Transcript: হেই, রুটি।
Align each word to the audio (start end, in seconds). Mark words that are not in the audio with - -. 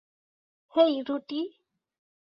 হেই, 0.75 0.93
রুটি। 1.09 1.41